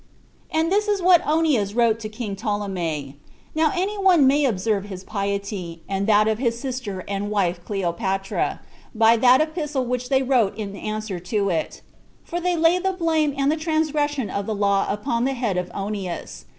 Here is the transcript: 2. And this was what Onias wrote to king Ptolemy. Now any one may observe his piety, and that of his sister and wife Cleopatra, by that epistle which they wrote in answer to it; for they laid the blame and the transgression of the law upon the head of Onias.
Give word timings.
2. 0.51 0.57
And 0.57 0.71
this 0.71 0.87
was 0.87 0.99
what 0.99 1.21
Onias 1.27 1.75
wrote 1.75 1.99
to 1.99 2.09
king 2.09 2.35
Ptolemy. 2.35 3.17
Now 3.53 3.71
any 3.75 3.99
one 3.99 4.25
may 4.25 4.45
observe 4.45 4.85
his 4.85 5.03
piety, 5.03 5.83
and 5.87 6.07
that 6.07 6.27
of 6.27 6.39
his 6.39 6.59
sister 6.59 7.03
and 7.07 7.29
wife 7.29 7.63
Cleopatra, 7.63 8.61
by 8.95 9.15
that 9.17 9.41
epistle 9.41 9.85
which 9.85 10.09
they 10.09 10.23
wrote 10.23 10.57
in 10.57 10.75
answer 10.75 11.19
to 11.19 11.49
it; 11.51 11.83
for 12.23 12.41
they 12.41 12.57
laid 12.57 12.81
the 12.83 12.93
blame 12.93 13.35
and 13.37 13.51
the 13.51 13.57
transgression 13.57 14.31
of 14.31 14.47
the 14.47 14.55
law 14.55 14.87
upon 14.89 15.23
the 15.25 15.33
head 15.35 15.55
of 15.55 15.69
Onias. 15.69 16.45